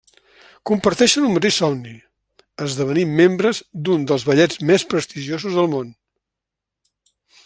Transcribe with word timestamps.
Comparteixen 0.69 1.25
un 1.27 1.33
mateix 1.37 1.57
somni: 1.63 1.91
esdevenir 2.67 3.05
membres 3.19 3.61
d'un 3.89 4.09
dels 4.13 4.27
ballets 4.31 4.61
més 4.71 4.89
prestigiosos 4.95 5.59
del 5.61 5.73
món. 5.75 5.93